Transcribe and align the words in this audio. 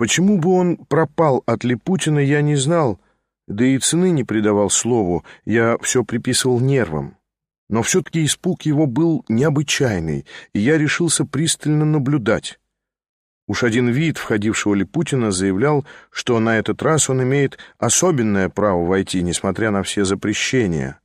Почему 0.00 0.38
бы 0.38 0.54
он 0.54 0.78
пропал 0.78 1.42
от 1.44 1.62
Липутина, 1.62 2.20
я 2.20 2.40
не 2.40 2.56
знал, 2.56 2.98
да 3.46 3.66
и 3.66 3.76
цены 3.76 4.12
не 4.12 4.24
придавал 4.24 4.70
слову, 4.70 5.26
я 5.44 5.76
все 5.82 6.04
приписывал 6.04 6.58
нервам. 6.58 7.18
Но 7.68 7.82
все-таки 7.82 8.24
испуг 8.24 8.62
его 8.62 8.86
был 8.86 9.26
необычайный, 9.28 10.24
и 10.54 10.58
я 10.58 10.78
решился 10.78 11.26
пристально 11.26 11.84
наблюдать. 11.84 12.58
Уж 13.46 13.62
один 13.62 13.90
вид 13.90 14.16
входившего 14.16 14.72
Липутина 14.72 15.32
заявлял, 15.32 15.84
что 16.10 16.40
на 16.40 16.56
этот 16.56 16.80
раз 16.82 17.10
он 17.10 17.22
имеет 17.22 17.58
особенное 17.76 18.48
право 18.48 18.86
войти, 18.86 19.22
несмотря 19.22 19.70
на 19.70 19.82
все 19.82 20.06
запрещения. 20.06 20.98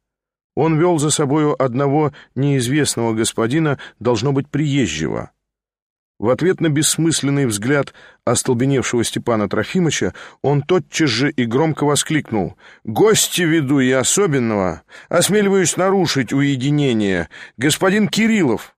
Он 0.56 0.80
вел 0.80 1.00
за 1.00 1.10
собою 1.10 1.62
одного 1.62 2.14
неизвестного 2.34 3.14
господина, 3.14 3.78
должно 4.00 4.32
быть, 4.32 4.48
приезжего. 4.48 5.32
В 6.18 6.30
ответ 6.30 6.62
на 6.62 6.70
бессмысленный 6.70 7.46
взгляд 7.46 7.94
остолбеневшего 8.24 9.04
Степана 9.04 9.50
Трофимовича 9.50 10.14
он 10.42 10.62
тотчас 10.62 11.10
же 11.10 11.30
и 11.30 11.46
громко 11.46 11.84
воскликнул 11.84 12.56
«Гости 12.86 13.42
веду 13.42 13.82
и 13.82 13.92
особенного! 13.92 14.84
Осмеливаюсь 15.10 15.76
нарушить 15.76 16.32
уединение! 16.32 17.28
Господин 17.58 18.08
Кириллов! 18.08 18.78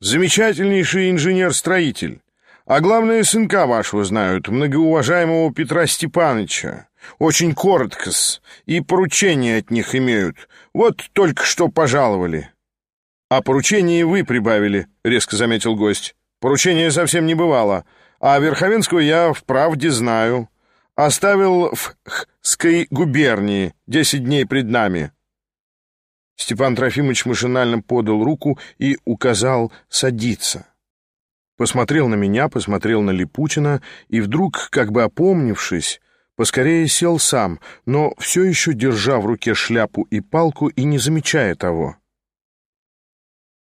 Замечательнейший 0.00 1.10
инженер-строитель! 1.10 2.20
А 2.66 2.78
главное, 2.78 3.24
сынка 3.24 3.66
вашего 3.66 4.04
знают, 4.04 4.46
многоуважаемого 4.46 5.52
Петра 5.52 5.88
Степановича. 5.88 6.86
Очень 7.18 7.52
коротко-с, 7.52 8.40
и 8.66 8.80
поручения 8.80 9.56
от 9.56 9.72
них 9.72 9.96
имеют. 9.96 10.48
Вот 10.72 11.02
только 11.14 11.44
что 11.44 11.66
пожаловали». 11.66 12.52
«А 13.28 13.42
поручение 13.42 14.06
вы 14.06 14.24
прибавили»,— 14.24 14.86
резко 15.04 15.34
заметил 15.34 15.74
гость. 15.74 16.14
Поручения 16.40 16.90
совсем 16.90 17.26
не 17.26 17.34
бывало, 17.34 17.84
а 18.18 18.38
Верховенскую 18.38 19.04
я 19.04 19.32
вправде 19.32 19.90
знаю. 19.90 20.48
Оставил 20.94 21.74
в 21.74 21.94
Хской 22.42 22.86
губернии 22.90 23.74
десять 23.86 24.24
дней 24.24 24.46
пред 24.46 24.66
нами». 24.66 25.12
Степан 26.36 26.74
Трофимович 26.74 27.26
машинально 27.26 27.82
подал 27.82 28.24
руку 28.24 28.58
и 28.78 28.96
указал 29.04 29.70
садиться. 29.90 30.66
Посмотрел 31.58 32.08
на 32.08 32.14
меня, 32.14 32.48
посмотрел 32.48 33.02
на 33.02 33.10
Липутина 33.10 33.82
и 34.08 34.22
вдруг, 34.22 34.70
как 34.70 34.90
бы 34.90 35.02
опомнившись, 35.02 36.00
поскорее 36.36 36.88
сел 36.88 37.18
сам, 37.18 37.60
но 37.84 38.14
все 38.18 38.44
еще 38.44 38.72
держа 38.72 39.20
в 39.20 39.26
руке 39.26 39.52
шляпу 39.52 40.04
и 40.04 40.20
палку 40.20 40.68
и 40.68 40.84
не 40.84 40.96
замечая 40.96 41.54
того. 41.54 41.99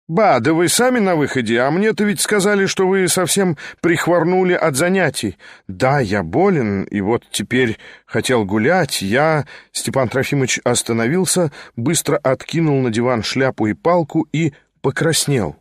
«Ба, 0.07 0.39
да 0.39 0.53
вы 0.53 0.69
сами 0.69 0.99
на 0.99 1.15
выходе, 1.15 1.59
а 1.61 1.71
мне-то 1.71 2.03
ведь 2.03 2.21
сказали, 2.21 2.67
что 2.67 2.87
вы 2.87 3.07
совсем 3.07 3.57
прихворнули 3.81 4.53
от 4.53 4.75
занятий. 4.75 5.37
Да, 5.67 5.99
я 5.99 6.21
болен, 6.21 6.83
и 6.83 7.01
вот 7.01 7.23
теперь 7.31 7.79
хотел 8.05 8.45
гулять. 8.45 9.01
Я...» 9.01 9.47
Степан 9.71 10.07
Трофимович 10.07 10.59
остановился, 10.63 11.51
быстро 11.75 12.17
откинул 12.17 12.81
на 12.81 12.91
диван 12.91 13.23
шляпу 13.23 13.65
и 13.65 13.73
палку 13.73 14.27
и 14.31 14.53
покраснел. 14.81 15.55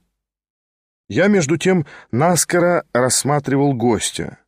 Я, 1.09 1.29
между 1.29 1.57
тем, 1.57 1.87
наскоро 2.11 2.85
рассматривал 2.93 3.73
гостя. 3.73 4.39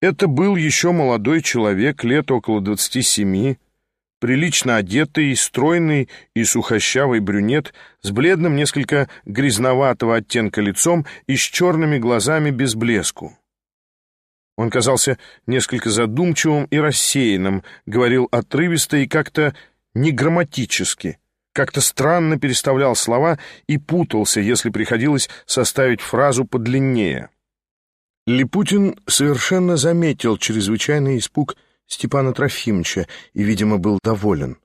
Это 0.00 0.28
был 0.28 0.54
еще 0.54 0.92
молодой 0.92 1.42
человек, 1.42 2.04
лет 2.04 2.30
около 2.30 2.60
двадцати 2.60 3.02
семи, 3.02 3.58
прилично 4.18 4.76
одетый, 4.76 5.34
стройный 5.36 6.08
и 6.34 6.44
сухощавый 6.44 7.20
брюнет 7.20 7.74
с 8.02 8.10
бледным, 8.10 8.56
несколько 8.56 9.08
грязноватого 9.24 10.16
оттенка 10.16 10.60
лицом 10.60 11.06
и 11.26 11.36
с 11.36 11.40
черными 11.40 11.98
глазами 11.98 12.50
без 12.50 12.74
блеску. 12.74 13.38
Он 14.56 14.70
казался 14.70 15.18
несколько 15.46 15.88
задумчивым 15.88 16.64
и 16.64 16.78
рассеянным, 16.78 17.62
говорил 17.86 18.28
отрывисто 18.32 18.96
и 18.96 19.06
как-то 19.06 19.54
неграмматически, 19.94 21.18
как-то 21.52 21.80
странно 21.80 22.38
переставлял 22.38 22.96
слова 22.96 23.38
и 23.66 23.78
путался, 23.78 24.40
если 24.40 24.70
приходилось 24.70 25.30
составить 25.46 26.00
фразу 26.00 26.44
подлиннее. 26.44 27.30
Липутин 28.26 28.96
совершенно 29.06 29.76
заметил 29.76 30.36
чрезвычайный 30.36 31.18
испуг 31.18 31.56
Степана 31.88 32.32
Трофимовича 32.32 33.06
и, 33.32 33.42
видимо, 33.42 33.78
был 33.78 33.98
доволен. 34.04 34.58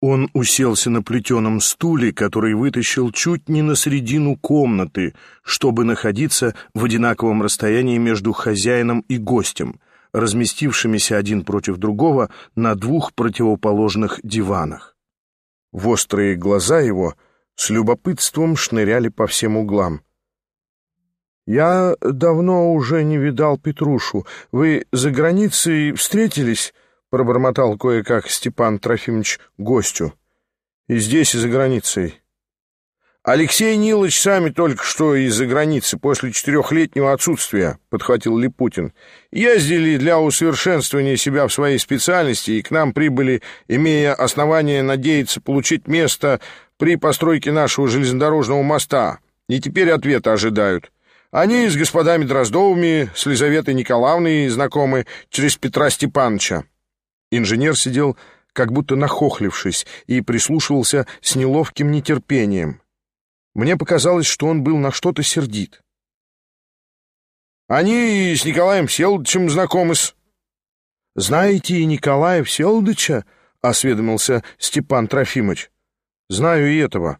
Он 0.00 0.30
уселся 0.32 0.90
на 0.90 1.02
плетеном 1.02 1.60
стуле, 1.60 2.12
который 2.12 2.54
вытащил 2.54 3.10
чуть 3.10 3.48
не 3.48 3.62
на 3.62 3.74
середину 3.74 4.36
комнаты, 4.36 5.14
чтобы 5.42 5.84
находиться 5.84 6.54
в 6.72 6.84
одинаковом 6.84 7.42
расстоянии 7.42 7.98
между 7.98 8.32
хозяином 8.32 9.00
и 9.08 9.18
гостем, 9.18 9.80
разместившимися 10.12 11.16
один 11.16 11.44
против 11.44 11.78
другого 11.78 12.30
на 12.54 12.76
двух 12.76 13.12
противоположных 13.12 14.20
диванах. 14.22 14.96
В 15.72 15.88
острые 15.88 16.36
глаза 16.36 16.78
его 16.78 17.16
с 17.56 17.70
любопытством 17.70 18.56
шныряли 18.56 19.08
по 19.08 19.26
всем 19.26 19.56
углам. 19.56 20.02
«Я 21.48 21.96
давно 22.02 22.74
уже 22.74 23.02
не 23.04 23.16
видал 23.16 23.56
Петрушу. 23.56 24.26
Вы 24.52 24.84
за 24.92 25.10
границей 25.10 25.92
встретились?»— 25.92 26.74
пробормотал 27.10 27.78
кое-как 27.78 28.28
Степан 28.28 28.78
Трофимович 28.78 29.40
гостю. 29.56 30.12
«И 30.88 30.98
здесь, 30.98 31.34
и 31.34 31.38
за 31.38 31.48
границей». 31.48 32.20
«Алексей 33.22 33.78
Нилович 33.78 34.20
сами 34.20 34.50
только 34.50 34.84
что 34.84 35.14
из-за 35.14 35.46
границы, 35.46 35.96
после 35.96 36.32
четырехлетнего 36.32 37.14
отсутствия»,— 37.14 37.78
подхватил 37.88 38.36
Липутин. 38.36 38.92
«Ездили 39.32 39.96
для 39.96 40.20
усовершенствования 40.20 41.16
себя 41.16 41.46
в 41.46 41.52
своей 41.54 41.78
специальности, 41.78 42.50
и 42.50 42.62
к 42.62 42.70
нам 42.70 42.92
прибыли, 42.92 43.40
имея 43.68 44.12
основание 44.12 44.82
надеяться 44.82 45.40
получить 45.40 45.88
место 45.88 46.40
при 46.76 46.96
постройке 46.96 47.52
нашего 47.52 47.88
железнодорожного 47.88 48.62
моста, 48.62 49.20
и 49.48 49.58
теперь 49.62 49.90
ответа 49.90 50.34
ожидают». 50.34 50.90
Они 51.30 51.68
с 51.68 51.76
господами 51.76 52.24
Дроздовыми, 52.24 53.10
с 53.14 53.26
Лизаветой 53.26 53.74
Николаевной 53.74 54.48
знакомы 54.48 55.06
через 55.28 55.56
Петра 55.56 55.90
Степановича. 55.90 56.64
Инженер 57.30 57.76
сидел, 57.76 58.16
как 58.54 58.72
будто 58.72 58.96
нахохлившись, 58.96 59.86
и 60.06 60.22
прислушивался 60.22 61.06
с 61.20 61.36
неловким 61.36 61.90
нетерпением. 61.90 62.80
Мне 63.54 63.76
показалось, 63.76 64.26
что 64.26 64.46
он 64.46 64.62
был 64.62 64.78
на 64.78 64.90
что-то 64.90 65.22
сердит. 65.22 65.82
Они 67.68 68.34
с 68.34 68.46
Николаем 68.46 68.86
Всеволодовичем 68.86 69.50
знакомы-с. 69.50 70.14
«Знаете 71.14 71.76
и 71.76 71.84
Николая 71.84 72.42
Всеволодовича?»— 72.42 73.26
осведомился 73.60 74.42
Степан 74.56 75.08
Трофимович. 75.08 75.70
«Знаю 76.30 76.72
и 76.72 76.78
этого». 76.78 77.18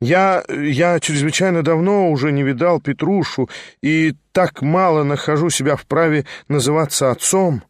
Я... 0.00 0.44
я 0.48 1.00
чрезвычайно 1.00 1.62
давно 1.62 2.10
уже 2.10 2.32
не 2.32 2.42
видал 2.42 2.80
Петрушу 2.80 3.48
и 3.82 4.14
так 4.32 4.62
мало 4.62 5.04
нахожу 5.04 5.50
себя 5.50 5.76
вправе 5.76 6.26
называться 6.48 7.10
отцом. 7.10 7.62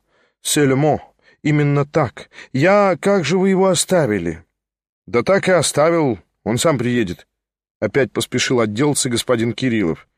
Сельмо. 0.42 1.00
Именно 1.42 1.84
так. 1.84 2.30
Я... 2.52 2.96
как 3.00 3.24
же 3.24 3.38
вы 3.38 3.50
его 3.50 3.68
оставили? 3.68 4.44
Да 5.06 5.22
так 5.22 5.48
и 5.48 5.52
оставил. 5.52 6.18
Он 6.44 6.58
сам 6.58 6.78
приедет. 6.78 7.26
Опять 7.80 8.12
поспешил 8.12 8.60
отделаться 8.60 9.10
господин 9.10 9.52
Кириллов. 9.52 10.08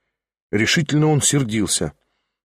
Решительно 0.53 1.09
он 1.09 1.21
сердился. 1.21 1.93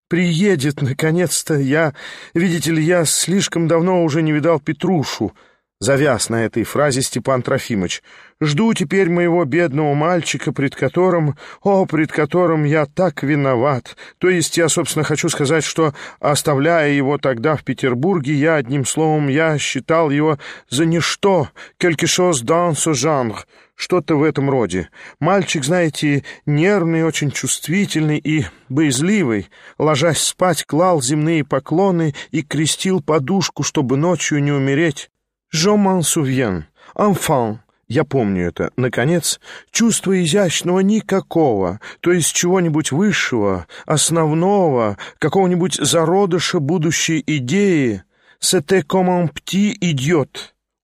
«Приедет, 0.07 0.81
наконец-то! 0.81 1.53
Я... 1.53 1.93
Видите 2.33 2.71
ли, 2.71 2.83
я 2.83 3.05
слишком 3.05 3.69
давно 3.69 4.03
уже 4.03 4.21
не 4.21 4.33
видал 4.33 4.59
Петрушу. 4.59 5.33
Завяз 5.81 6.29
на 6.29 6.45
этой 6.45 6.63
фразе 6.63 7.01
Степан 7.01 7.41
Трофимович. 7.41 8.03
«Жду 8.39 8.71
теперь 8.75 9.09
моего 9.09 9.45
бедного 9.45 9.95
мальчика, 9.95 10.53
пред 10.53 10.75
которым... 10.75 11.35
О, 11.63 11.87
пред 11.87 12.11
которым 12.11 12.65
я 12.65 12.85
так 12.85 13.23
виноват! 13.23 13.95
То 14.19 14.29
есть 14.29 14.57
я, 14.57 14.69
собственно, 14.69 15.03
хочу 15.03 15.27
сказать, 15.29 15.63
что, 15.63 15.95
оставляя 16.19 16.91
его 16.91 17.17
тогда 17.17 17.55
в 17.55 17.63
Петербурге, 17.63 18.35
я, 18.35 18.57
одним 18.57 18.85
словом, 18.85 19.27
я 19.27 19.57
считал 19.57 20.11
его 20.11 20.37
за 20.69 20.85
ничто, 20.85 21.49
quelque 21.79 22.05
chose 22.05 22.43
dans 22.43 22.73
ce 22.73 23.33
что-то 23.73 24.17
в 24.17 24.21
этом 24.21 24.51
роде. 24.51 24.89
Мальчик, 25.19 25.63
знаете, 25.63 26.23
нервный, 26.45 27.03
очень 27.03 27.31
чувствительный 27.31 28.19
и 28.19 28.45
боязливый. 28.69 29.49
Ложась 29.79 30.21
спать, 30.21 30.63
клал 30.63 31.01
земные 31.01 31.43
поклоны 31.43 32.13
и 32.29 32.43
крестил 32.43 33.01
подушку, 33.01 33.63
чтобы 33.63 33.97
ночью 33.97 34.43
не 34.43 34.51
умереть». 34.51 35.09
«Je 35.51 35.69
m'en 35.69 36.01
souviens. 36.01 36.63
Enfant». 36.95 37.59
Я 37.87 38.05
помню 38.05 38.47
это. 38.47 38.71
Наконец, 38.77 39.41
чувства 39.69 40.23
изящного 40.23 40.79
никакого, 40.79 41.81
то 41.99 42.13
есть 42.13 42.33
чего-нибудь 42.33 42.93
высшего, 42.93 43.67
основного, 43.85 44.97
какого-нибудь 45.19 45.75
зародыша 45.75 46.61
будущей 46.61 47.21
идеи. 47.27 48.03
«C'était 48.39 48.81
comme 48.81 49.09
un 49.09 49.27
petit 49.27 49.77
idiot». 49.81 50.29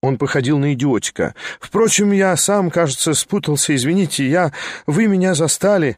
Он 0.01 0.17
походил 0.17 0.59
на 0.59 0.73
идиотика. 0.73 1.33
Впрочем, 1.59 2.11
я 2.11 2.35
сам, 2.35 2.69
кажется, 2.69 3.13
спутался, 3.13 3.75
извините, 3.75 4.29
я... 4.29 4.51
Вы 4.85 5.07
меня 5.07 5.33
застали. 5.33 5.97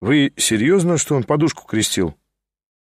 Вы 0.00 0.32
серьезно, 0.36 0.96
что 0.98 1.14
он 1.14 1.24
подушку 1.24 1.66
крестил? 1.66 2.16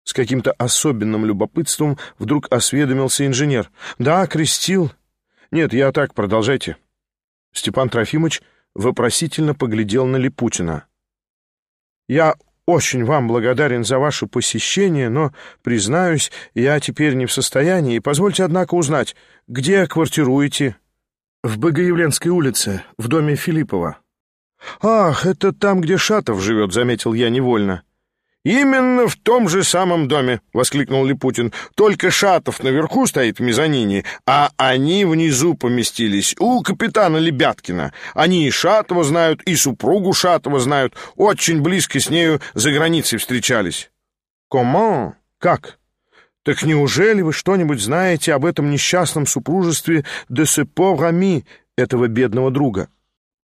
С 0.04 0.14
каким-то 0.14 0.52
особенным 0.52 1.26
любопытством 1.26 1.98
вдруг 2.20 2.48
осведомился 2.52 3.26
инженер. 3.26 3.72
«Да, 3.98 4.28
крестил». 4.28 4.92
«Нет, 5.56 5.72
я 5.72 5.94
так, 5.94 6.13
продолжайте». 6.13 6.75
Степан 7.54 7.88
Трофимович 7.88 8.42
вопросительно 8.74 9.56
поглядел 9.56 10.06
на 10.06 10.18
Липутина. 10.18 10.86
«Я 12.10 12.36
очень 12.66 13.06
вам 13.06 13.30
благодарен 13.30 13.86
за 13.86 13.98
ваше 13.98 14.28
посещение, 14.28 15.07
но, 15.07 15.31
признаюсь, 15.63 16.30
я 16.56 16.78
теперь 16.81 17.13
не 17.13 17.25
в 17.25 17.31
состоянии. 17.31 18.00
Позвольте, 18.00 18.44
однако, 18.44 18.75
узнать, 18.75 19.16
где 19.48 19.88
квартируете?» 19.88 20.75
«В 21.42 21.57
Богоявленской 21.57 22.31
улице, 22.31 22.84
в 22.98 23.07
доме 23.07 23.38
Филиппова». 23.38 24.00
«Ах, 24.81 25.25
это 25.25 25.54
там, 25.54 25.80
где 25.80 25.96
Шатов 25.96 26.42
живет»,— 26.42 26.74
заметил 26.74 27.13
я 27.13 27.30
невольно. 27.30 27.84
«Именно 28.45 29.07
в 29.07 29.15
том 29.15 29.50
же 29.50 29.63
самом 29.63 30.07
доме!»— 30.07 30.39
воскликнул 30.53 31.03
Липутин. 31.03 31.51
«Только 31.75 32.12
Шатов 32.12 32.62
наверху 32.62 33.07
стоит 33.07 33.39
в 33.39 33.42
мезонине, 33.42 34.06
а 34.27 34.51
они 34.56 35.03
внизу 35.03 35.56
поместились, 35.56 36.36
у 36.38 36.62
капитана 36.62 37.18
Лебяткина. 37.18 37.92
Они 38.13 38.45
и 38.45 38.51
Шатова 38.51 39.03
знают, 39.03 39.42
и 39.47 39.56
супругу 39.56 40.13
Шатова 40.13 40.59
знают, 40.59 40.94
очень 41.15 41.62
близко 41.62 42.00
с 42.00 42.12
нею 42.12 42.39
за 42.53 42.71
границей 42.71 43.18
встречались». 43.18 43.89
«Кома? 44.47 45.18
Как?» 45.39 45.80
«Так 46.44 46.62
неужели 46.62 47.24
вы 47.24 47.33
что-нибудь 47.33 47.81
знаете 47.81 48.31
об 48.31 48.45
этом 48.45 48.69
несчастном 48.69 49.25
супружестве 49.25 50.06
де 50.30 50.45
Сепо-Рами, 50.45 51.45
этого 51.75 52.07
бедного 52.07 52.51
друга?» 52.51 52.89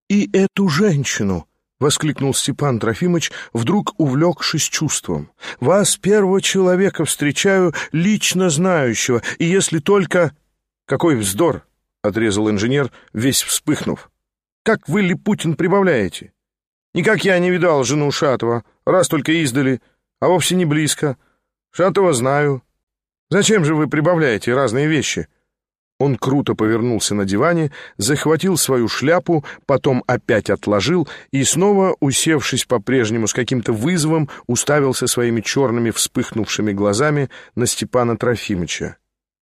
«И 0.09 0.29
эту 0.31 0.69
женщину?»— 0.69 1.47
воскликнул 1.81 2.33
Степан 2.33 2.79
Трофимович, 2.79 3.31
вдруг 3.51 3.93
увлекшись 3.97 4.69
чувством. 4.69 5.31
«Вас, 5.59 5.97
первого 5.97 6.41
человека, 6.41 7.03
встречаю, 7.03 7.73
лично 7.91 8.49
знающего, 8.49 9.21
и 9.39 9.45
если 9.45 9.79
только...» 9.79 10.33
«Какой 10.85 11.15
вздор!»— 11.15 11.65
отрезал 12.03 12.49
инженер, 12.49 12.91
весь 13.13 13.41
вспыхнув. 13.41 14.11
«Как 14.63 14.87
вы, 14.87 15.01
Липутин, 15.01 15.55
прибавляете? 15.55 16.33
Никак 16.93 17.25
я 17.25 17.39
не 17.39 17.49
видал 17.49 17.83
жену 17.83 18.11
Шатова, 18.11 18.63
раз 18.85 19.07
только 19.07 19.31
издали, 19.31 19.81
а 20.19 20.27
вовсе 20.27 20.55
не 20.55 20.65
близко. 20.65 21.17
Шатова 21.71 22.13
знаю. 22.13 22.61
Зачем 23.29 23.65
же 23.65 23.73
вы 23.75 23.89
прибавляете 23.89 24.53
разные 24.53 24.87
вещи?» 24.87 25.27
Он 26.01 26.15
круто 26.15 26.55
повернулся 26.55 27.13
на 27.13 27.25
диване, 27.25 27.71
захватил 27.97 28.57
свою 28.57 28.87
шляпу, 28.87 29.45
потом 29.67 30.03
опять 30.07 30.49
отложил 30.49 31.07
и 31.29 31.43
снова, 31.43 31.95
усевшись 31.99 32.65
по-прежнему 32.65 33.27
с 33.27 33.35
каким-то 33.35 33.71
вызовом, 33.71 34.27
уставился 34.47 35.05
своими 35.05 35.41
черными 35.41 35.91
вспыхнувшими 35.91 36.71
глазами 36.71 37.29
на 37.53 37.67
Степана 37.67 38.17
Трофимыча. 38.17 38.97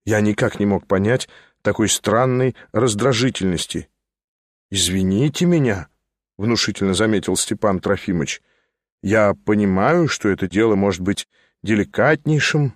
Я 0.06 0.20
никак 0.20 0.60
не 0.60 0.66
мог 0.66 0.86
понять 0.86 1.28
такой 1.60 1.88
странной 1.88 2.54
раздражительности. 2.70 3.88
«Извините 4.70 5.46
меня»,— 5.46 5.88
внушительно 6.38 6.94
заметил 6.94 7.34
Степан 7.36 7.80
Трофимыч. 7.80 8.40
«Я 9.02 9.34
понимаю, 9.44 10.06
что 10.06 10.28
это 10.28 10.46
дело 10.46 10.76
может 10.76 11.00
быть 11.00 11.26
деликатнейшим». 11.64 12.74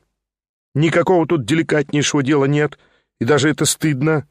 «Никакого 0.75 1.29
тут 1.29 1.45
деликатнейшего 1.45 2.25
дела 2.25 2.47
нет»,— 2.47 2.77
и 3.21 3.25
даже 3.25 3.51
это 3.51 3.65
стыдно. 3.65 4.27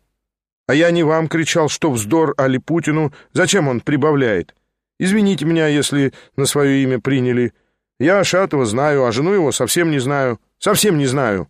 А 0.68 0.74
я 0.74 0.92
не 0.92 1.04
вам 1.04 1.28
кричал, 1.28 1.69
что 1.69 1.92
вздор, 1.92 2.34
а 2.38 2.48
Путину. 2.60 3.13
Зачем 3.31 3.68
он 3.68 3.80
прибавляет? 3.81 4.56
Извините 5.00 5.45
меня, 5.45 5.68
если 5.68 6.13
на 6.36 6.45
свое 6.45 6.84
имя 6.84 7.00
приняли. 7.00 7.54
Я 8.00 8.24
Шатова 8.24 8.66
знаю, 8.66 9.06
а 9.06 9.12
жену 9.12 9.34
его 9.34 9.51
совсем 9.51 9.92
не 9.92 10.00
знаю. 10.00 10.39
Совсем 10.60 10.98
не 10.98 11.06
знаю. 11.06 11.48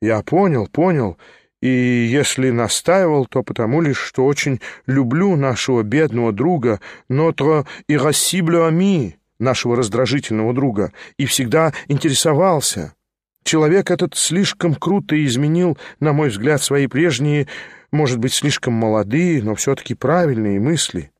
Я 0.00 0.22
понял, 0.22 0.68
понял. 0.68 1.16
И 1.60 1.68
если 1.68 2.50
настаивал, 2.50 3.26
то 3.26 3.42
потому 3.42 3.80
лишь, 3.80 3.98
что 3.98 4.26
очень 4.26 4.60
люблю 4.86 5.34
нашего 5.34 5.82
бедного 5.82 6.30
друга, 6.30 6.78
notre 7.08 7.66
irascible 7.88 8.68
ami, 8.68 9.14
нашего 9.38 9.74
раздражительного 9.74 10.52
друга, 10.52 10.92
и 11.16 11.24
всегда 11.24 11.72
интересовался. 11.88 12.94
Человек 13.44 13.90
этот 13.90 14.16
слишком 14.16 14.74
круто 14.74 15.22
изменил, 15.24 15.76
на 16.00 16.12
мой 16.12 16.30
взгляд, 16.30 16.62
свои 16.62 16.86
прежние, 16.86 17.46
может 17.92 18.18
быть, 18.18 18.32
слишком 18.32 18.72
молодые, 18.72 19.42
но 19.42 19.54
все-таки 19.54 19.94
правильные 19.94 20.58
мысли. 20.58 21.10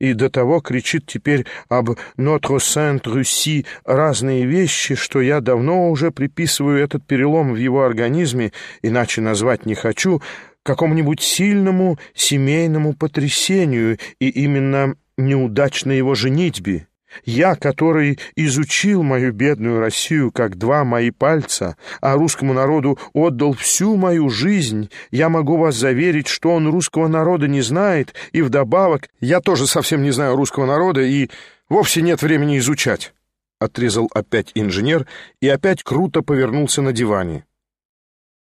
И 0.00 0.12
до 0.12 0.30
того 0.30 0.60
кричит 0.60 1.06
теперь 1.06 1.46
об 1.68 1.90
«Notre 2.16 2.58
Sainte 2.58 3.04
Russie» 3.04 3.66
разные 3.84 4.44
вещи, 4.44 4.94
что 4.94 5.20
я 5.20 5.40
давно 5.40 5.90
уже 5.90 6.10
приписываю 6.10 6.82
этот 6.82 7.06
перелом 7.06 7.52
в 7.52 7.56
его 7.56 7.84
организме, 7.84 8.52
иначе 8.82 9.20
назвать 9.20 9.66
не 9.66 9.74
хочу, 9.74 10.22
какому-нибудь 10.62 11.20
сильному 11.20 11.98
семейному 12.14 12.94
потрясению 12.94 13.98
и 14.18 14.28
именно 14.28 14.94
неудачной 15.16 15.98
его 15.98 16.14
женитьбе. 16.14 16.86
Я, 17.24 17.54
который 17.54 18.18
изучил 18.36 19.02
мою 19.02 19.32
бедную 19.32 19.80
Россию 19.80 20.30
как 20.32 20.56
два 20.56 20.84
мои 20.84 21.10
пальца, 21.10 21.76
а 22.00 22.14
русскому 22.14 22.52
народу 22.52 22.98
отдал 23.12 23.52
всю 23.52 23.96
мою 23.96 24.28
жизнь, 24.28 24.90
я 25.10 25.28
могу 25.28 25.56
вас 25.56 25.76
заверить, 25.76 26.28
что 26.28 26.50
он 26.50 26.68
русского 26.68 27.08
народа 27.08 27.48
не 27.48 27.60
знает, 27.60 28.14
и 28.32 28.42
вдобавок 28.42 29.08
я 29.20 29.40
тоже 29.40 29.66
совсем 29.66 30.02
не 30.02 30.10
знаю 30.10 30.36
русского 30.36 30.66
народа, 30.66 31.02
и 31.02 31.30
вовсе 31.68 32.02
нет 32.02 32.22
времени 32.22 32.58
изучать. 32.58 33.12
Отрезал 33.60 34.10
опять 34.12 34.50
инженер 34.54 35.06
и 35.40 35.48
опять 35.48 35.82
круто 35.82 36.22
повернулся 36.22 36.82
на 36.82 36.92
диване. 36.92 37.44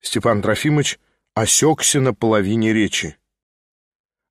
Степан 0.02 0.42
Трофимович 0.42 1.00
осекся 1.34 2.02
на 2.02 2.14
половине 2.14 2.74
речи. 2.74 3.18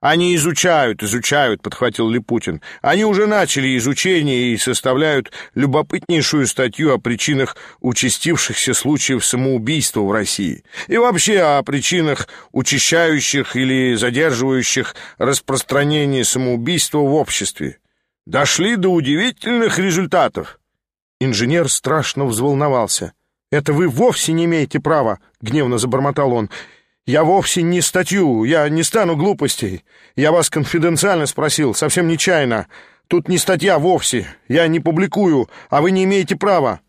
«Они 0.08 0.36
изучают, 0.36 1.02
изучают»,— 1.02 1.62
подхватил 1.62 2.08
Липутин. 2.08 2.62
«Они 2.80 3.04
уже 3.04 3.26
начали 3.26 3.76
изучение 3.76 4.52
и 4.52 4.56
составляют 4.56 5.32
любопытнейшую 5.56 6.46
статью 6.46 6.94
о 6.94 6.98
причинах 6.98 7.56
участившихся 7.80 8.72
случаев 8.72 9.24
самоубийства 9.24 10.02
в 10.02 10.12
России 10.12 10.62
и 10.86 10.96
вообще 10.96 11.40
о 11.40 11.62
причинах 11.64 12.28
учащающих 12.52 13.56
или 13.56 13.96
задерживающих 13.96 14.94
распространение 15.18 16.22
самоубийства 16.22 16.98
в 16.98 17.12
обществе. 17.12 17.78
Дошли 18.26 18.76
до 18.76 18.90
удивительных 18.90 19.80
результатов». 19.80 20.60
Инженер 21.18 21.68
страшно 21.68 22.26
взволновался. 22.26 23.12
«Это 23.50 23.72
вы 23.72 23.88
вовсе 23.88 24.30
не 24.30 24.44
имеете 24.44 24.78
права»,— 24.78 25.18
гневно 25.40 25.78
забормотал 25.78 26.32
он. 26.32 26.48
«Я 27.06 27.22
вовсе 27.22 27.62
не 27.62 27.80
статью, 27.82 28.42
я 28.42 28.68
не 28.68 28.82
стану 28.82 29.14
глупостей. 29.16 29.84
Я 30.16 30.32
вас 30.32 30.50
конфиденциально 30.50 31.26
спросил, 31.26 31.72
совсем 31.72 32.08
нечаянно. 32.08 32.66
Тут 33.06 33.28
не 33.28 33.38
статья 33.38 33.78
вовсе, 33.78 34.26
я 34.48 34.66
не 34.66 34.80
публикую, 34.80 35.48
а 35.70 35.82
вы 35.82 35.92
не 35.92 36.02
имеете 36.02 36.34
права». 36.34 36.80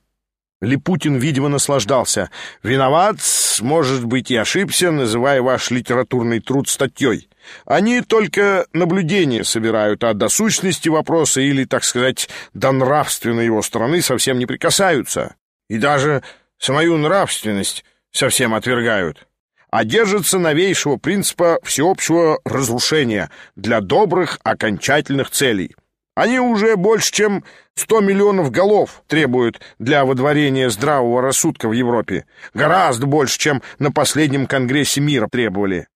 Липутин, 0.60 1.18
видимо, 1.18 1.50
наслаждался. 1.50 2.32
«Виноват, 2.64 3.18
может 3.62 4.06
быть, 4.06 4.32
и 4.32 4.36
ошибся, 4.36 4.90
называя 4.90 5.44
ваш 5.44 5.70
литературный 5.70 6.40
труд 6.40 6.68
статьей. 6.68 7.30
Они 7.68 8.02
только 8.02 8.66
наблюдения 8.74 9.44
собирают, 9.44 10.04
а 10.04 10.16
до 10.16 10.30
сущности 10.30 10.90
вопроса 10.90 11.42
или, 11.42 11.64
так 11.66 11.84
сказать, 11.84 12.28
до 12.56 12.72
нравственной 12.72 13.46
его 13.46 13.62
стороны 13.62 14.02
совсем 14.02 14.40
не 14.40 14.48
прикасаются. 14.48 15.36
И 15.70 15.78
даже 15.78 16.24
самую 16.58 16.98
нравственность 16.98 17.86
совсем 18.12 18.56
отвергают 18.56 19.27
а 19.70 19.84
держится 19.84 20.40
новейшего 20.40 20.98
принципа 20.98 21.60
всеобщего 21.64 22.40
разрушения 22.46 23.30
для 23.56 23.82
добрых 23.82 24.40
окончательных 24.44 25.30
целей. 25.30 25.76
Они 26.16 26.40
уже 26.40 26.78
больше, 26.78 27.12
чем 27.12 27.44
100 27.76 28.02
миллионов 28.02 28.50
голов 28.50 29.04
требуют 29.08 29.62
для 29.78 30.04
водворения 30.04 30.70
здравого 30.70 31.22
рассудка 31.22 31.70
в 31.70 31.74
Европе. 31.74 32.26
Гораздо 32.56 33.06
больше, 33.06 33.38
чем 33.38 33.62
на 33.78 33.92
последнем 33.92 34.48
Конгрессе 34.48 35.00
мира 35.00 35.28
требовали. 35.32 35.88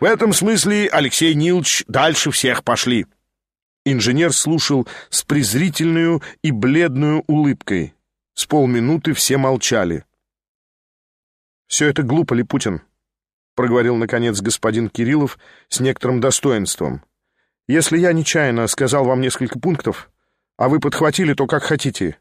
В 0.00 0.04
этом 0.04 0.32
смысле 0.32 0.88
Алексей 0.90 1.34
Нилович 1.34 1.84
дальше 1.86 2.30
всех 2.30 2.64
пошли. 2.64 3.06
Инженер 3.84 4.32
слушал 4.32 4.88
с 5.10 5.22
презрительную 5.22 6.22
и 6.42 6.50
бледную 6.50 7.24
улыбкой. 7.26 7.94
С 8.34 8.46
полминуты 8.46 9.12
все 9.12 9.36
молчали. 9.36 10.04
«Все 11.66 11.88
это 11.88 12.02
глупо, 12.02 12.32
Липутин», 12.32 12.80
проговорил, 13.58 13.96
наконец, 13.96 14.40
господин 14.40 14.88
Кириллов 14.88 15.36
с 15.68 15.80
некоторым 15.80 16.20
достоинством. 16.20 17.02
«Если 17.66 17.98
я 17.98 18.12
нечаянно 18.12 18.68
сказал 18.68 19.04
вам 19.04 19.20
несколько 19.20 19.58
пунктов, 19.58 20.12
а 20.56 20.68
вы 20.68 20.78
подхватили, 20.78 21.34
то 21.34 21.48
как 21.48 21.64
хотите. 21.64 22.18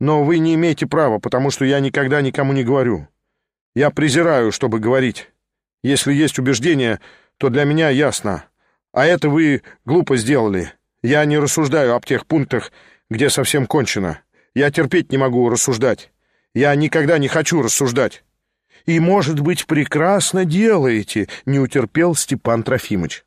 Но 0.00 0.24
вы 0.24 0.38
не 0.40 0.56
имеете 0.56 0.88
права, 0.88 1.20
потому 1.20 1.52
что 1.52 1.64
я 1.64 1.78
никогда 1.78 2.20
никому 2.20 2.52
не 2.52 2.64
говорю. 2.64 3.06
Я 3.76 3.90
презираю, 3.90 4.50
чтобы 4.50 4.80
говорить. 4.80 5.30
Если 5.84 6.12
есть 6.12 6.40
убеждение, 6.40 6.98
то 7.38 7.48
для 7.48 7.62
меня 7.62 7.90
ясно. 7.90 8.46
А 8.92 9.06
это 9.06 9.28
вы 9.28 9.62
глупо 9.84 10.16
сделали. 10.16 10.72
Я 11.00 11.24
не 11.26 11.38
рассуждаю 11.38 11.94
об 11.94 12.04
тех 12.04 12.26
пунктах, 12.26 12.72
где 13.08 13.30
совсем 13.30 13.66
кончено. 13.66 14.18
Я 14.52 14.72
терпеть 14.72 15.12
не 15.12 15.16
могу 15.16 15.48
рассуждать. 15.48 16.10
Я 16.54 16.74
никогда 16.74 17.18
не 17.18 17.28
хочу 17.28 17.62
рассуждать. 17.62 18.24
И, 18.86 19.00
может 19.00 19.40
быть, 19.40 19.66
прекрасно 19.66 20.44
делаете, 20.44 21.28
не 21.44 21.58
утерпел 21.58 22.14
Степан 22.14 22.62
Трофимович. 22.62 23.24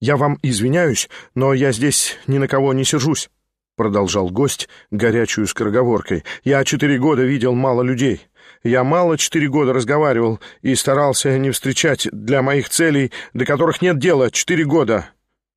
Я 0.00 0.16
вам 0.16 0.38
извиняюсь, 0.42 1.10
но 1.34 1.52
я 1.52 1.72
здесь 1.72 2.16
ни 2.26 2.38
на 2.38 2.48
кого 2.48 2.72
не 2.72 2.84
сержусь, 2.84 3.28
продолжал 3.76 4.30
гость 4.30 4.68
горячую 4.90 5.46
скороговоркой. 5.46 6.24
Я 6.44 6.64
четыре 6.64 6.98
года 6.98 7.22
видел 7.22 7.54
мало 7.54 7.82
людей. 7.82 8.26
Я 8.62 8.82
мало 8.82 9.18
четыре 9.18 9.48
года 9.48 9.74
разговаривал 9.74 10.40
и 10.62 10.74
старался 10.74 11.38
не 11.38 11.50
встречать 11.50 12.08
для 12.12 12.40
моих 12.40 12.70
целей, 12.70 13.12
до 13.34 13.44
которых 13.44 13.82
нет 13.82 13.98
дела, 13.98 14.30
четыре 14.30 14.64
года. 14.64 15.10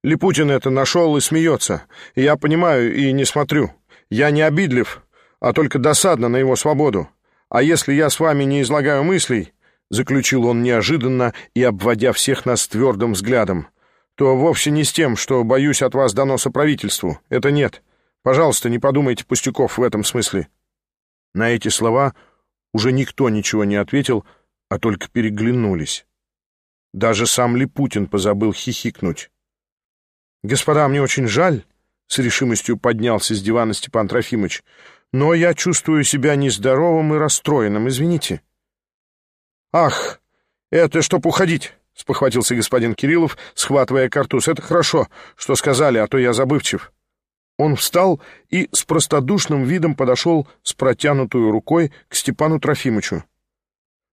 Липутин 0.03 0.51
это 0.51 0.70
нашел 0.70 1.15
и 1.15 1.22
смеется. 1.22 1.84
я 2.15 2.36
понимаю 2.36 2.94
и 2.94 3.13
не 3.13 3.24
смотрю. 3.24 3.72
Я 4.10 4.32
не 4.32 4.42
обидлив, 4.42 5.01
а 5.39 5.53
только 5.53 5.80
досадно 5.80 6.27
на 6.27 6.38
его 6.38 6.58
свободу. 6.58 7.08
А 7.53 7.62
если 7.62 7.93
я 7.93 8.10
с 8.10 8.19
вами 8.19 8.45
не 8.45 8.63
излагаю 8.63 9.03
мыслей, 9.03 9.53
заключил 9.91 10.48
он 10.48 10.63
неожиданно 10.63 11.36
и 11.53 11.62
обводя 11.62 12.12
всех 12.12 12.48
нас 12.48 12.67
твердым 12.67 13.13
взглядом, 13.13 13.67
то 14.15 14.36
вовсе 14.36 14.72
не 14.72 14.83
с 14.83 14.91
тем, 14.91 15.15
что 15.15 15.43
боюсь 15.43 15.83
от 15.83 15.93
вас 15.93 16.15
доноса 16.15 16.50
правительству. 16.50 17.19
Это 17.29 17.51
нет. 17.51 17.83
Пожалуйста, 18.24 18.69
не 18.69 18.79
подумайте 18.79 19.24
пустяков 19.24 19.77
в 19.77 19.83
этом 19.83 20.03
смысле. 20.03 20.48
На 21.36 21.51
эти 21.51 21.67
слова 21.67 22.15
уже 22.74 22.91
никто 22.91 23.29
ничего 23.29 23.65
не 23.65 23.75
ответил, 23.75 24.25
а 24.67 24.79
только 24.79 25.07
переглянулись. 25.07 26.07
Даже 26.91 27.27
сам 27.27 27.55
Липутин 27.55 28.07
позабыл 28.07 28.51
хихикнуть. 28.51 29.29
«Господа, 30.41 30.88
мне 30.88 31.03
очень 31.03 31.27
жаль»,— 31.27 31.65
с 32.07 32.17
решимостью 32.17 32.77
поднялся 32.77 33.36
с 33.36 33.41
дивана 33.43 33.75
Степан 33.75 34.07
Трофимович, 34.07 34.63
«но 35.13 35.34
я 35.34 35.53
чувствую 35.53 36.03
себя 36.03 36.36
нездоровым 36.36 37.13
и 37.13 37.17
расстроенным, 37.17 37.88
извините». 37.88 38.41
«Ах, 39.72 40.20
это 40.70 41.01
чтоб 41.01 41.25
уходить»,— 41.25 41.74
спохватился 41.93 42.55
господин 42.55 42.96
Кириллов, 42.96 43.38
схватывая 43.53 44.10
картуз. 44.10 44.48
«Это 44.48 44.62
хорошо, 44.62 45.08
что 45.36 45.55
сказали, 45.55 46.00
а 46.00 46.08
то 46.08 46.17
я 46.17 46.34
забывчив». 46.34 46.91
Он 47.58 47.75
встал 47.75 48.20
и 48.50 48.67
с 48.72 48.84
простодушным 48.84 49.63
видом 49.63 49.96
подошел 49.96 50.48
с 50.63 50.74
протянутой 50.74 51.50
рукой 51.51 51.91
к 52.08 52.15
Степану 52.15 52.60
Трофимовичу. 52.60 53.24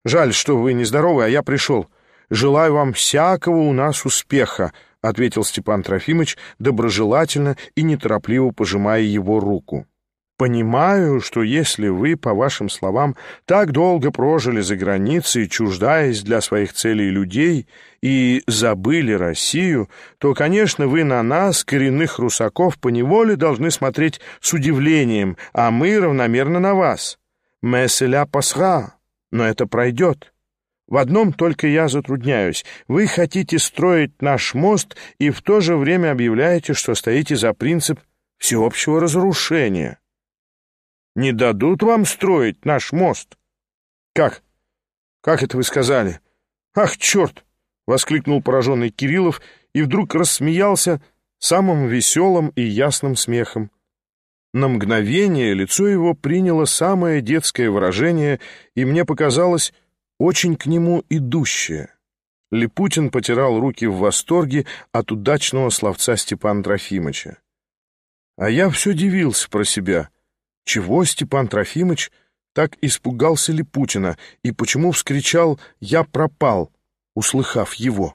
«Жаль, 0.05 0.35
что 0.35 0.59
вы 0.59 0.75
нездоровы, 0.75 1.25
а 1.25 1.29
я 1.29 1.43
пришел. 1.43 1.89
Желаю 2.29 2.75
вам 2.75 2.93
всякого 2.93 3.57
у 3.57 3.73
нас 3.73 4.05
успеха»,— 4.05 4.73
ответил 5.01 5.45
Степан 5.45 5.83
Трофимович 5.83 6.37
доброжелательно 6.59 7.57
и 7.75 7.83
неторопливо 7.83 8.51
пожимая 8.51 9.03
его 9.03 9.41
руку. 9.41 9.87
«Понимаю, 10.41 11.21
что 11.21 11.43
если 11.43 11.89
вы, 11.89 12.17
по 12.17 12.33
вашим 12.33 12.71
словам, 12.71 13.15
так 13.45 13.73
долго 13.73 14.11
прожили 14.11 14.63
за 14.63 14.75
границей, 14.75 15.47
чуждаясь 15.51 16.23
для 16.23 16.41
своих 16.41 16.73
целей 16.73 17.11
людей, 17.11 17.69
и 18.01 18.43
забыли 18.47 19.13
Россию, 19.13 19.91
то, 20.17 20.33
конечно, 20.33 20.87
вы 20.87 21.05
на 21.05 21.23
нас, 21.23 21.63
коренных 21.63 22.19
русаков, 22.19 22.79
поневоле 22.79 23.37
должны 23.37 23.71
смотреть 23.71 24.23
с 24.41 24.55
удивлением, 24.55 25.37
а 25.53 25.71
мы 25.71 26.01
равномерно 26.01 26.59
на 26.59 26.75
вас. 26.75 27.19
Месселя 27.61 28.25
пасха, 28.25 28.95
но 29.31 29.47
это 29.47 29.67
пройдет». 29.67 30.33
В 30.89 30.97
одном 30.97 31.35
только 31.35 31.67
я 31.67 31.87
затрудняюсь. 31.89 32.65
Вы 32.89 33.09
хотите 33.09 33.59
строить 33.59 34.23
наш 34.23 34.55
мост 34.55 34.97
и 35.19 35.29
в 35.29 35.43
то 35.43 35.61
же 35.61 35.77
время 35.77 36.13
объявляете, 36.13 36.73
что 36.73 36.95
стоите 36.95 37.37
за 37.37 37.53
принцип 37.53 38.01
всеобщего 38.39 39.01
разрушения. 39.01 39.99
Не 41.21 41.33
дадут 41.33 41.83
вам 41.83 42.07
строить 42.07 42.65
наш 42.65 42.93
мост? 42.93 43.37
Как? 44.15 44.43
Как 45.21 45.43
это 45.43 45.59
вы 45.59 45.65
сказали? 45.65 46.21
Ах, 46.75 46.97
черт!— 46.97 47.45
воскликнул 47.87 48.41
пораженный 48.43 48.89
Кириллов 48.89 49.43
и 49.75 49.83
вдруг 49.83 50.15
рассмеялся 50.15 51.03
самым 51.39 51.89
веселым 51.89 52.55
и 52.57 52.63
ясным 52.63 53.17
смехом. 53.17 53.71
На 54.55 54.69
мгновение 54.69 55.53
лицо 55.53 55.87
его 55.89 56.15
приняло 56.15 56.65
самое 56.65 57.21
детское 57.21 57.69
выражение, 57.69 58.41
и 58.75 58.87
мне 58.87 59.05
показалось, 59.05 59.75
очень 60.19 60.57
к 60.57 60.65
нему 60.65 61.05
идущее. 61.11 61.91
Липутин 62.51 63.11
потирал 63.11 63.61
руки 63.61 63.85
в 63.85 63.97
восторге 63.97 64.65
от 64.91 65.13
удачного 65.13 65.69
словца 65.69 66.17
Степана 66.17 66.63
Трофимовича. 66.63 67.37
А 68.39 68.49
я 68.49 68.71
все 68.71 68.95
дивился 68.95 69.51
про 69.51 69.65
себя. 69.65 70.09
Чего 70.71 71.05
Степан 71.05 71.49
Трофимович 71.49 72.13
так 72.55 72.79
испугался 72.81 73.51
Липутина 73.51 74.17
и 74.45 74.53
почему 74.53 74.93
вскричал 74.93 75.59
«Я 75.81 76.05
пропал», 76.05 76.71
услыхав 77.17 77.75
его? 77.75 78.15